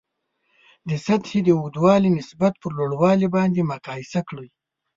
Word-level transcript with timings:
د 0.89 0.89
سطحې 1.05 1.39
د 1.43 1.49
اوږدوالي 1.59 2.09
نسبت 2.17 2.53
پر 2.61 2.71
لوړوالي 2.77 3.27
باندې 3.35 3.69
مقایسه 3.71 4.19
کړئ. 4.29 4.47